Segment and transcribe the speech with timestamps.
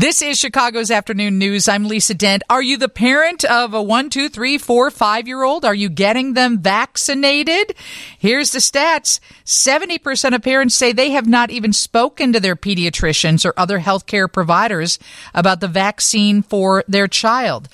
[0.00, 1.68] This is Chicago's Afternoon News.
[1.68, 2.42] I'm Lisa Dent.
[2.48, 5.62] Are you the parent of a one, two, three, four, five year old?
[5.62, 7.74] Are you getting them vaccinated?
[8.18, 13.44] Here's the stats 70% of parents say they have not even spoken to their pediatricians
[13.44, 14.98] or other healthcare providers
[15.34, 17.68] about the vaccine for their child.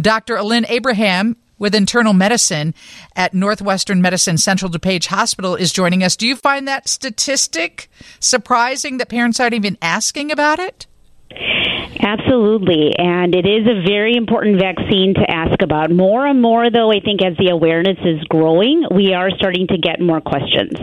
[0.00, 0.36] Dr.
[0.36, 2.72] Alin Abraham with internal medicine
[3.14, 6.16] at Northwestern Medicine Central DuPage Hospital is joining us.
[6.16, 10.86] Do you find that statistic surprising that parents aren't even asking about it?
[12.00, 12.94] Absolutely.
[12.98, 15.90] And it is a very important vaccine to ask about.
[15.90, 19.78] More and more, though, I think as the awareness is growing, we are starting to
[19.78, 20.74] get more questions.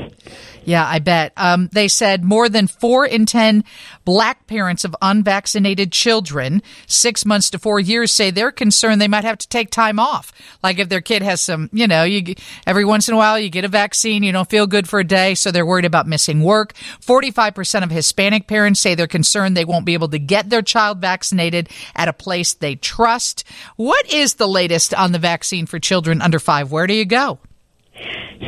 [0.66, 1.34] Yeah, I bet.
[1.36, 3.64] Um, they said more than four in 10
[4.06, 9.26] black parents of unvaccinated children, six months to four years, say they're concerned they might
[9.26, 10.32] have to take time off.
[10.62, 13.50] Like if their kid has some, you know, you, every once in a while you
[13.50, 16.42] get a vaccine, you don't feel good for a day, so they're worried about missing
[16.42, 16.74] work.
[16.74, 21.00] 45% of Hispanic parents say they're concerned they won't be able to get their child
[21.00, 23.44] vaccinated at a place they trust.
[23.76, 26.72] What is the latest on the vaccine for children under five?
[26.72, 27.40] Where do you go?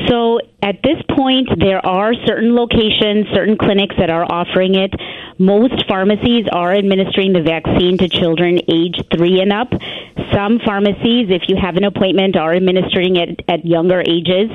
[0.07, 4.93] So at this point, there are certain locations, certain clinics that are offering it.
[5.37, 9.71] Most pharmacies are administering the vaccine to children age three and up.
[10.33, 14.49] Some pharmacies, if you have an appointment, are administering it at younger ages.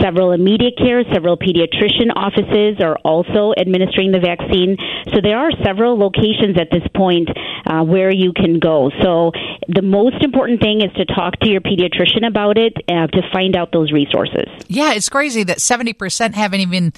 [0.00, 4.76] Several immediate care, several pediatrician offices are also administering the vaccine.
[5.12, 7.28] So there are several locations at this point
[7.66, 8.90] uh, where you can go.
[9.02, 9.32] So
[9.68, 13.56] the most important thing is to talk to your pediatrician about it uh, to find
[13.56, 14.46] out those resources.
[14.68, 16.92] Yeah, it's crazy that 70% haven't even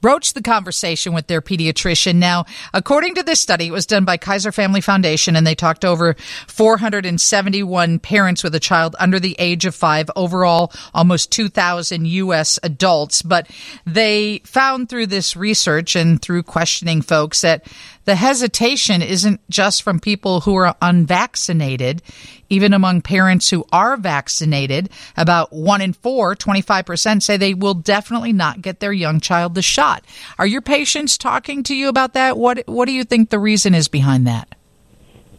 [0.00, 2.16] broached the conversation with their pediatrician.
[2.16, 5.84] Now, according to this study, it was done by Kaiser Family Foundation, and they talked
[5.84, 6.14] over
[6.46, 12.37] 471 parents with a child under the age of five, overall, almost 2,000 U.S.
[12.62, 13.22] adults.
[13.22, 13.50] But
[13.86, 17.66] they found through this research and through questioning folks that
[18.04, 22.02] the hesitation isn't just from people who are unvaccinated.
[22.48, 28.32] Even among parents who are vaccinated, about one in four, 25% say they will definitely
[28.32, 30.04] not get their young child the shot.
[30.38, 32.38] Are your patients talking to you about that?
[32.38, 34.54] What, what do you think the reason is behind that?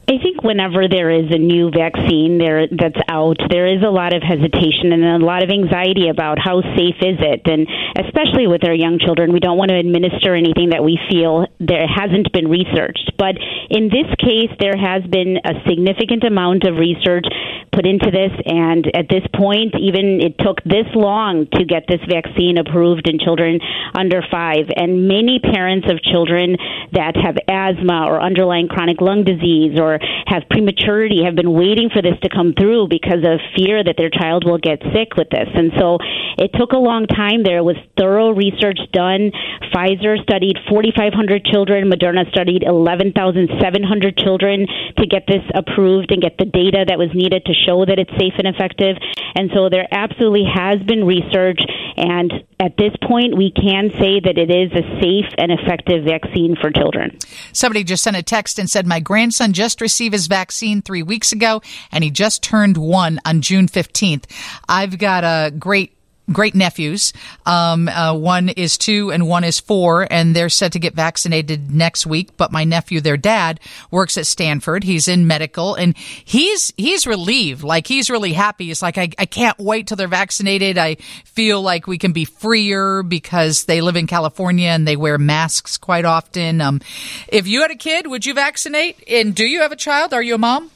[0.10, 4.10] I think whenever there is a new vaccine there that's out, there is a lot
[4.10, 8.66] of hesitation and a lot of anxiety about how safe is it, and especially with
[8.66, 12.50] our young children, we don't want to administer anything that we feel there hasn't been
[12.50, 13.14] researched.
[13.22, 13.38] But
[13.70, 17.30] in this case, there has been a significant amount of research
[17.72, 22.02] put into this, and at this point, even it took this long to get this
[22.10, 23.60] vaccine approved in children
[23.98, 26.58] under five, and many parents of children
[26.94, 32.02] that have asthma or underlying chronic lung disease or have prematurity have been waiting for
[32.02, 35.50] this to come through because of fear that their child will get sick with this.
[35.54, 35.98] And so
[36.38, 37.44] it took a long time.
[37.44, 39.32] There was thorough research done.
[39.74, 41.90] Pfizer studied 4,500 children.
[41.90, 44.66] Moderna studied 11,700 children
[44.98, 48.12] to get this approved and get the data that was needed to show that it's
[48.18, 48.98] safe and effective.
[49.36, 51.60] And so there absolutely has been research.
[51.98, 56.56] And at this point, we can say that it is a safe and effective vaccine
[56.60, 57.18] for children.
[57.54, 61.32] Somebody just sent a text and said, My grandson just received his vaccine three weeks
[61.32, 61.62] ago,
[61.92, 64.26] and he just turned one on June 15th.
[64.68, 65.94] I've got a great
[66.32, 67.14] great nephews.
[67.46, 71.72] Um, uh, one is two and one is four, and they're set to get vaccinated
[71.72, 72.38] next week.
[72.38, 73.60] But my nephew, their dad,
[73.92, 74.84] works at Stanford.
[74.84, 77.64] He's in medical, and he's he's relieved.
[77.64, 78.68] Like he's really happy.
[78.68, 80.78] He's like, I, I can't wait till they're vaccinated.
[80.78, 80.96] I
[81.26, 85.78] feel like we can be freer because they live in California and they wear masks
[85.78, 86.62] quite often.
[86.62, 86.82] Um,
[87.28, 89.04] if you had a kid, would you vaccinate?
[89.08, 90.14] And do you have a child?
[90.14, 90.72] Are you a mom?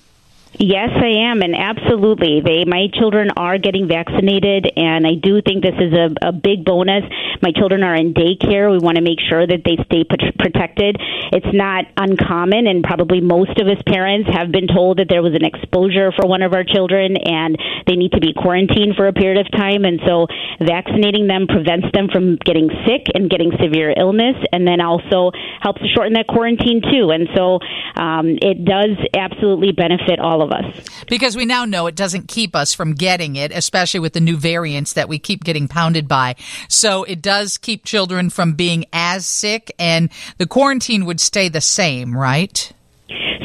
[0.60, 5.64] Yes, I am, and absolutely, they my children are getting vaccinated, and I do think
[5.64, 7.04] this is a, a big bonus.
[7.42, 8.70] My children are in daycare.
[8.70, 10.98] We want to make sure that they stay protected.
[11.34, 15.34] It's not uncommon, and probably most of us parents have been told that there was
[15.34, 19.14] an exposure for one of our children, and they need to be quarantined for a
[19.14, 19.86] period of time.
[19.86, 20.28] And so,
[20.62, 25.32] vaccinating them prevents them from getting sick and getting severe illness, and then also
[25.66, 27.10] helps to shorten that quarantine too.
[27.10, 27.58] And so,
[27.98, 31.06] um, it does absolutely benefit all of us.
[31.08, 34.38] Because we now know it doesn't keep us from getting it, especially with the new
[34.38, 36.36] variants that we keep getting pounded by.
[36.68, 41.62] So it does keep children from being as sick, and the quarantine would stay the
[41.62, 42.72] same, right?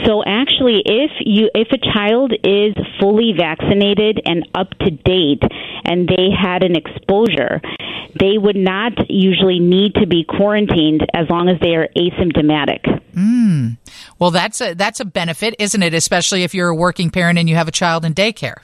[0.05, 5.43] So actually, if you if a child is fully vaccinated and up to date,
[5.85, 7.61] and they had an exposure,
[8.19, 13.03] they would not usually need to be quarantined as long as they are asymptomatic.
[13.15, 13.77] Mm.
[14.19, 15.95] Well, that's a that's a benefit, isn't it?
[15.95, 18.63] Especially if you're a working parent and you have a child in daycare.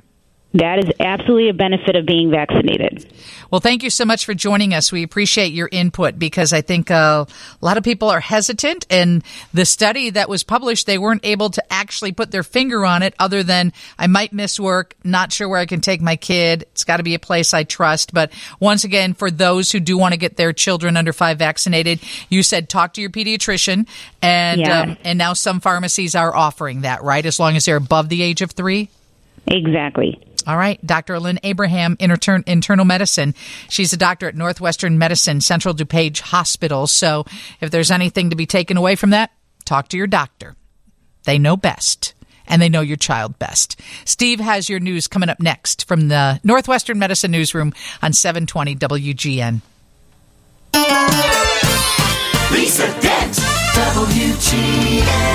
[0.54, 3.06] That is absolutely a benefit of being vaccinated.
[3.50, 4.90] Well, thank you so much for joining us.
[4.90, 8.86] We appreciate your input because I think uh, a lot of people are hesitant.
[8.88, 9.22] And
[9.52, 13.14] the study that was published, they weren't able to actually put their finger on it
[13.18, 16.62] other than I might miss work, not sure where I can take my kid.
[16.72, 18.14] It's got to be a place I trust.
[18.14, 22.00] But once again, for those who do want to get their children under five vaccinated,
[22.28, 23.86] you said talk to your pediatrician.
[24.22, 24.80] And, Yeah.
[24.82, 27.26] um, and now some pharmacies are offering that, right?
[27.26, 28.88] As long as they're above the age of three?
[29.46, 30.18] Exactly.
[30.46, 31.14] All right, Dr.
[31.14, 33.34] Alin Abraham, inter- internal medicine.
[33.68, 36.86] She's a doctor at Northwestern Medicine, Central DuPage Hospital.
[36.86, 37.24] So
[37.60, 39.30] if there's anything to be taken away from that,
[39.64, 40.54] talk to your doctor.
[41.24, 42.14] They know best.
[42.46, 43.80] And they know your child best.
[44.04, 49.62] Steve has your news coming up next from the Northwestern Medicine Newsroom on 720 WGN.
[52.52, 53.34] Lisa Dent,
[53.72, 55.33] WGN.